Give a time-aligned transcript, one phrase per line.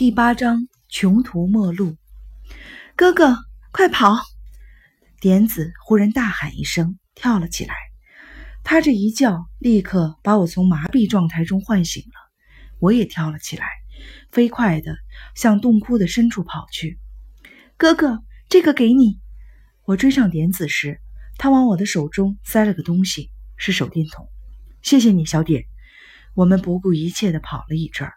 [0.00, 1.94] 第八章穷途末路。
[2.96, 3.36] 哥哥，
[3.70, 4.16] 快跑！
[5.20, 7.74] 点子忽然大喊一声，跳了起来。
[8.64, 12.14] 他这一叫，立刻把我从麻痹状态中唤醒了。
[12.78, 13.66] 我也跳了起来，
[14.32, 14.96] 飞快地
[15.34, 16.98] 向洞窟的深处跑去。
[17.76, 19.20] 哥哥，这个给你。
[19.84, 21.02] 我追上点子时，
[21.36, 24.26] 他往我的手中塞了个东西，是手电筒。
[24.80, 25.66] 谢谢你，小点。
[26.32, 28.14] 我们不顾一切地跑了一阵儿。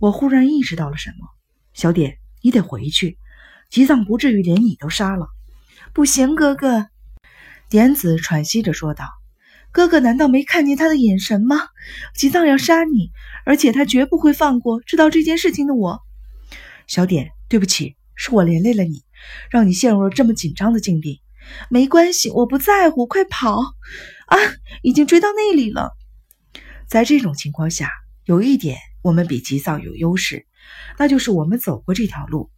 [0.00, 1.28] 我忽然意识到了什么，
[1.74, 3.18] 小点，你得回去。
[3.68, 5.28] 吉藏不至于连你都杀了。
[5.92, 6.86] 不行，哥哥。
[7.68, 9.04] 点子喘息着说道
[9.70, 11.68] ：“哥哥难道没看见他的眼神吗？
[12.14, 13.12] 吉藏要杀你，
[13.44, 16.00] 而且他绝不会放过知道这件事情的我。”
[16.88, 19.04] 小点，对不起，是我连累了你，
[19.50, 21.20] 让你陷入了这么紧张的境地。
[21.68, 23.06] 没关系，我不在乎。
[23.06, 23.60] 快跑！
[24.28, 24.38] 啊，
[24.80, 25.90] 已经追到那里了。
[26.88, 27.90] 在这种情况下，
[28.24, 28.78] 有一点。
[29.02, 30.46] 我们比吉藏有优势，
[30.98, 32.50] 那就是我们走过这条路，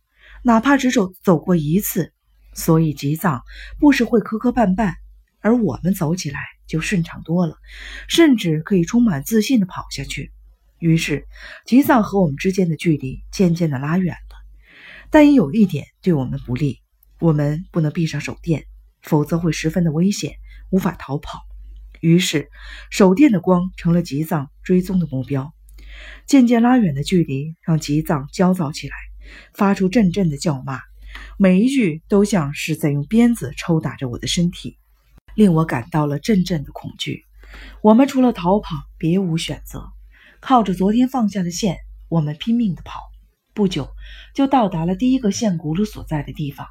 [0.42, 2.12] 哪怕只走走过一次，
[2.52, 3.42] 所以吉藏
[3.78, 4.94] 不时会磕磕绊绊，
[5.40, 7.56] 而我们走起来就顺畅多了，
[8.08, 10.32] 甚至可以充满自信地跑下去。
[10.78, 11.26] 于是，
[11.64, 14.36] 吉藏和我们之间的距离渐渐地拉远了。
[15.10, 16.80] 但也有一点对我们不利，
[17.20, 18.64] 我们不能闭上手电，
[19.00, 20.32] 否则会十分的危险，
[20.70, 21.38] 无法逃跑。
[22.00, 22.50] 于是，
[22.90, 25.54] 手电的光成了吉藏追踪的目标。
[26.26, 28.94] 渐渐拉远的距离让吉藏焦躁起来，
[29.54, 30.80] 发出阵阵的叫骂，
[31.38, 34.78] 每一句都像是在用鞭子抽打着我的身体，
[35.34, 37.24] 令我感到了阵阵的恐惧。
[37.82, 39.90] 我们除了逃跑别无选择，
[40.40, 41.76] 靠着昨天放下的线，
[42.08, 43.00] 我们拼命地跑。
[43.54, 43.90] 不久
[44.34, 46.66] 就到达了第一个线轱辘所在的地方。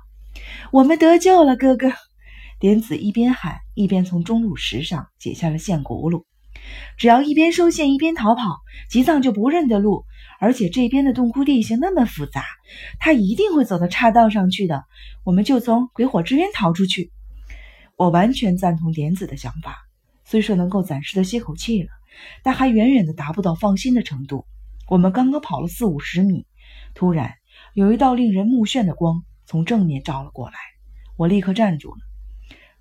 [0.71, 1.91] 我们得救了，哥哥！
[2.59, 6.23] 莲子一边喊，一边从中路石上解下了线轱辘。
[6.97, 10.05] 只要一边收线一边逃跑，吉藏就不认得路。
[10.39, 12.43] 而且这边的洞窟地形那么复杂，
[12.99, 14.83] 他一定会走到岔道上去的。
[15.23, 17.11] 我们就从鬼火之渊逃出去。
[17.95, 19.77] 我完全赞同点子的想法。
[20.25, 21.89] 虽说能够暂时的歇口气了，
[22.41, 24.45] 但还远远的达不到放心的程度。
[24.87, 26.47] 我们刚刚跑了四五十米，
[26.95, 27.35] 突然
[27.73, 30.55] 有一道令人目眩的光从正面照了过来。
[31.17, 31.97] 我立刻站住了。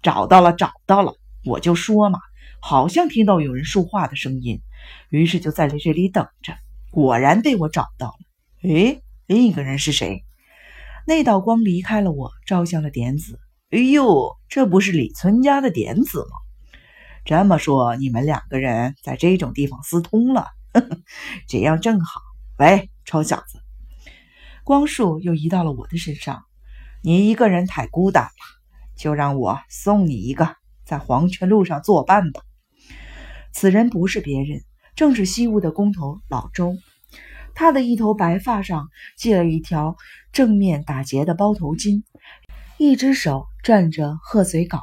[0.00, 1.14] 找到了，找到了！
[1.44, 2.18] 我就说嘛。
[2.60, 4.60] 好像听到有人说话的声音，
[5.08, 6.54] 于是就在这里等着。
[6.90, 8.68] 果然被我找到了。
[8.68, 10.24] 诶，另一个人是谁？
[11.06, 13.40] 那道光离开了我，照向了点子。
[13.70, 16.36] 哎呦，这不是李村家的点子吗？
[17.24, 20.46] 这么说，你们两个人在这种地方私通了？
[20.72, 21.00] 呵呵，
[21.46, 22.20] 这样正好。
[22.58, 23.60] 喂，臭小子，
[24.64, 26.44] 光束又移到了我的身上。
[27.02, 28.30] 你一个人太孤单了，
[28.96, 32.42] 就让我送你一个，在黄泉路上作伴吧。
[33.52, 34.62] 此人不是别人，
[34.94, 36.76] 正是西屋的工头老周。
[37.54, 39.96] 他的一头白发上系了一条
[40.32, 42.02] 正面打结的包头巾，
[42.78, 44.80] 一只手攥着鹤嘴镐，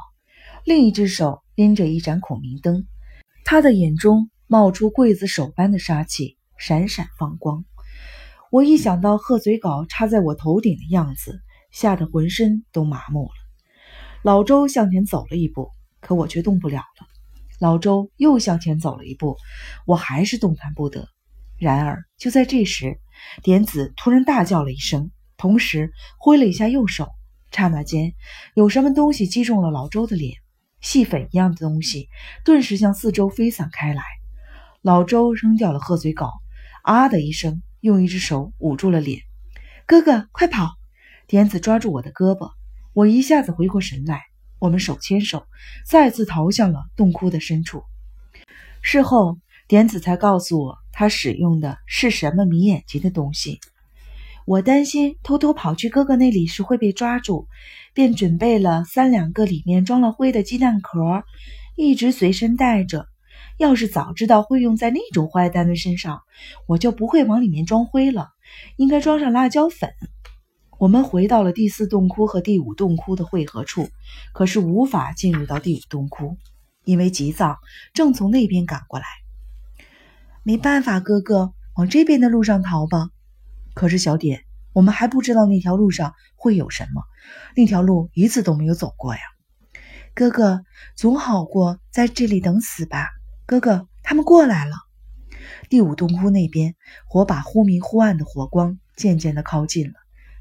[0.64, 2.86] 另一只手拎着一盏孔明灯。
[3.44, 7.64] 他的眼中冒出刽子手般的杀气，闪闪放光。
[8.50, 11.40] 我一想到鹤嘴镐插在我头顶的样子，
[11.70, 13.30] 吓得浑身都麻木了。
[14.22, 17.06] 老周向前走了一步，可我却动不了了。
[17.58, 19.36] 老周又向前走了一步，
[19.86, 21.08] 我还是动弹不得。
[21.58, 23.00] 然而就在这时，
[23.42, 27.08] 点子突然大叫了一声，同时挥了一下右手。
[27.50, 28.12] 刹那间，
[28.54, 30.34] 有什么东西击中了老周的脸，
[30.80, 32.08] 细粉一样的东西
[32.44, 34.02] 顿时向四周飞散开来。
[34.82, 36.30] 老周扔掉了贺嘴镐，
[36.84, 39.22] 啊的一声，用一只手捂住了脸。
[39.86, 40.74] 哥哥，快跑！
[41.26, 42.52] 点子抓住我的胳膊，
[42.92, 44.27] 我一下子回过神来。
[44.58, 45.46] 我们手牵手，
[45.86, 47.82] 再次逃向了洞窟的深处。
[48.82, 53.60] 事后，点子才告诉我，他使用的是什么迷眼睛的东西。
[54.46, 57.46] 我担心偷偷跑去哥哥那里时会被抓住，
[57.92, 61.22] 便准备了三两个里面装了灰的鸡蛋壳，
[61.76, 63.06] 一直随身带着。
[63.58, 66.22] 要是早知道会用在那种坏蛋的身上，
[66.66, 68.28] 我就不会往里面装灰了，
[68.76, 69.90] 应该装上辣椒粉。
[70.78, 73.88] 我们回到了第四洞窟和第五洞窟的汇合处，
[74.32, 76.36] 可是无法进入到第五洞窟，
[76.84, 77.58] 因为吉藏
[77.92, 79.06] 正从那边赶过来。
[80.44, 83.08] 没办法，哥哥，往这边的路上逃吧。
[83.74, 87.02] 可是小点，我们还不知道那条路上会有什么，
[87.56, 89.20] 那条路一次都没有走过呀。
[90.14, 90.62] 哥哥，
[90.94, 93.08] 总好过在这里等死吧。
[93.46, 94.76] 哥哥，他们过来了。
[95.68, 96.76] 第五洞窟那边，
[97.08, 99.94] 火把忽明忽暗的火光渐渐的靠近了。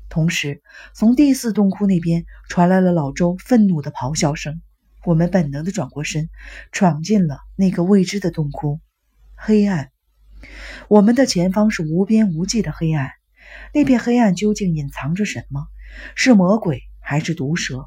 [0.09, 0.61] 同时，
[0.93, 4.61] 从第四洞窟那边传来了老周愤怒的咆哮声。
[5.05, 6.29] 我们本能的转过身，
[6.71, 8.79] 闯进了那个未知的洞窟。
[9.35, 9.91] 黑暗，
[10.89, 13.11] 我们的前方是无边无际的黑暗。
[13.73, 15.67] 那片黑暗究竟隐藏着什么？
[16.15, 17.85] 是魔鬼还是毒蛇？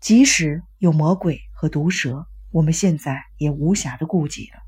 [0.00, 4.60] 即使有魔鬼和毒蛇，我们现在也无暇的顾忌了。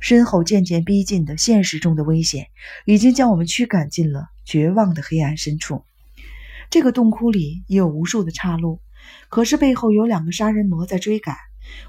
[0.00, 2.48] 身后渐渐逼近的现实中的危险，
[2.84, 5.84] 已经将我们驱赶进了绝望的黑暗深处。
[6.70, 8.80] 这个洞窟里也有无数的岔路，
[9.28, 11.36] 可是背后有两个杀人魔在追赶，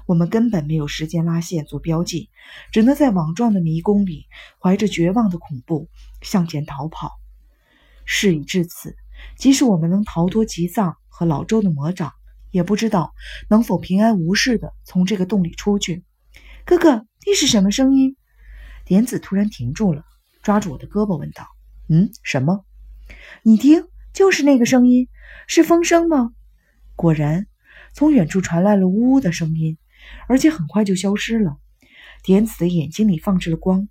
[0.04, 2.28] 我们根本没有时间拉线做标记，
[2.70, 4.26] 只能在网状的迷宫里，
[4.60, 5.88] 怀着绝望的恐怖
[6.20, 7.12] 向前逃跑。
[8.04, 8.94] 事已至此，
[9.38, 12.12] 即使我们能逃脱吉藏和老周的魔掌，
[12.50, 13.14] 也不知道
[13.48, 16.04] 能否平安无事的从这个洞里出去。
[16.66, 18.16] 哥哥，那是什么声音？
[18.86, 20.04] 莲子突然停住了，
[20.42, 21.46] 抓住我的胳膊问道
[21.90, 22.64] ：“嗯，什么？
[23.42, 25.08] 你听，就是那个声音，
[25.48, 26.30] 是风声吗？”
[26.94, 27.48] 果然，
[27.92, 29.76] 从远处传来了呜呜的声音，
[30.28, 31.56] 而且很快就消失了。
[32.22, 33.88] 点子的眼睛里放着了光，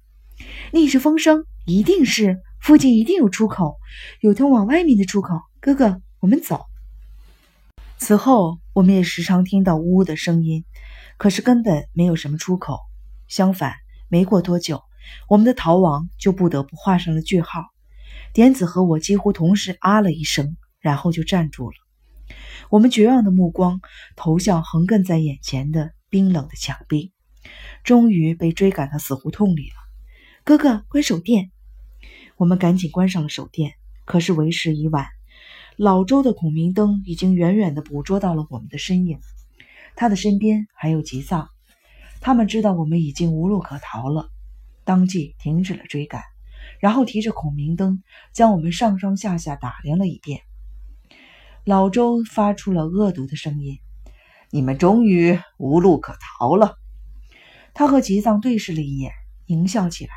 [0.72, 2.40] 那是风声，一定是。
[2.62, 3.78] 附近一定有出口，
[4.20, 5.42] 有通往外面的出口。
[5.60, 6.66] 哥哥，我们走。
[7.98, 10.66] 此后，我们也时常听到呜呜的声音，
[11.18, 12.78] 可是根本没有什么出口。
[13.28, 13.76] 相反，
[14.10, 14.84] 没过多久，
[15.30, 17.66] 我们的逃亡就不得不画上了句号。
[18.34, 21.76] 点子和我几乎同时啊了一声，然后就站住了。
[22.70, 23.82] 我们绝望的目光
[24.16, 27.12] 投向横亘在眼前的冰冷的墙壁，
[27.84, 29.76] 终于被追赶到死胡同里了。
[30.44, 31.52] 哥哥，关手电。
[32.38, 33.74] 我们赶紧关上了手电，
[34.06, 35.08] 可是为时已晚。
[35.76, 39.20] 老周的孔明灯已经远远地捕捉到了我们的身影，
[39.96, 41.50] 他的身边还有吉藏。
[42.22, 44.30] 他们知道我们已经无路可逃了，
[44.84, 46.22] 当即停止了追赶，
[46.80, 50.42] 然后提着孔明灯将我们上上下下打量了一遍。
[51.66, 53.80] 老周发出了恶毒的声音
[54.50, 56.78] ：“你们终于无路可逃了。”
[57.74, 59.12] 他和吉藏对视了一眼，
[59.48, 60.12] 狞笑起来。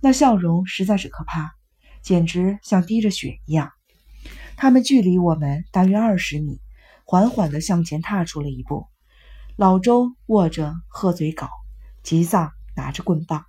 [0.00, 1.54] 那笑容实在是可怕，
[2.02, 3.72] 简直像滴着血一样。
[4.56, 6.60] 他们距离我们大约二十米，
[7.04, 8.86] 缓缓地向前踏出了一步。
[9.56, 11.48] 老周握着鹤嘴镐，
[12.02, 13.44] 吉藏拿着棍棒。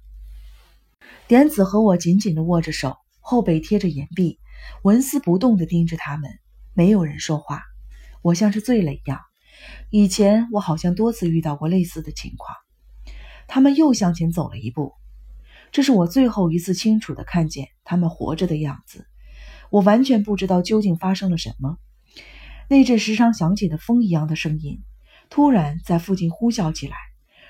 [1.27, 4.39] 点子和我紧紧地握着手，后背贴着岩壁，
[4.83, 6.31] 纹丝不动地盯着他们。
[6.73, 7.63] 没有人说话，
[8.21, 9.19] 我像是醉了一样。
[9.89, 12.55] 以前我好像多次遇到过类似的情况。
[13.45, 14.93] 他们又向前走了一步。
[15.73, 19.05] 这是我最后一次清楚地看见他们活着的样子。
[19.69, 21.77] 我完全不知道究竟发生了什么。
[22.69, 24.81] 那阵时常响起的风一样的声音
[25.29, 26.95] 突然在附近呼啸起来，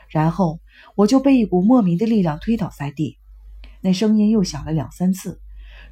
[0.09, 0.62] 然后
[0.95, 3.19] 我就被一股莫名的力量推倒在地。
[3.88, 5.39] 那声音又响了两三次，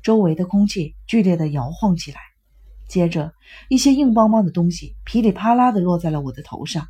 [0.04, 2.20] 周围的空气剧烈的摇晃起来。
[2.90, 3.34] 接着，
[3.70, 6.90] 一些硬邦邦的东西噼里啪啦的落在了我的头上，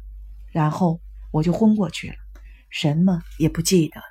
[0.52, 1.00] 然后
[1.30, 2.16] 我就昏过去了，
[2.72, 4.02] 什么也不记得。